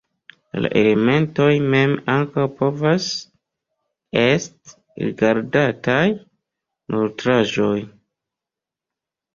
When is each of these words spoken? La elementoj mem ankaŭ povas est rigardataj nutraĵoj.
La 0.65 0.69
elementoj 0.79 1.49
mem 1.73 1.93
ankaŭ 2.13 2.47
povas 2.63 3.11
est 4.23 4.75
rigardataj 5.05 6.03
nutraĵoj. 6.97 7.75